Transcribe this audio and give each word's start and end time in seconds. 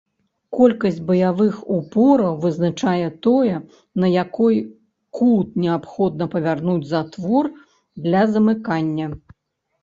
Колькасць 0.59 1.01
баявых 1.09 1.57
упораў 1.75 2.39
вызначае 2.45 3.09
тое, 3.25 3.55
на 4.05 4.09
якой 4.13 4.57
кут 5.19 5.53
неабходна 5.67 6.29
павярнуць 6.37 6.89
затвор 6.95 7.53
для 8.09 8.23
замыкання. 8.33 9.07